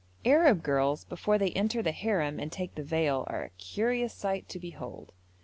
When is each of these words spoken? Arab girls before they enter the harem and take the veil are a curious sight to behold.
Arab 0.25 0.63
girls 0.63 1.03
before 1.03 1.37
they 1.37 1.51
enter 1.51 1.83
the 1.83 1.91
harem 1.91 2.39
and 2.39 2.51
take 2.51 2.73
the 2.73 2.81
veil 2.81 3.23
are 3.27 3.43
a 3.43 3.49
curious 3.51 4.11
sight 4.15 4.49
to 4.49 4.57
behold. 4.57 5.11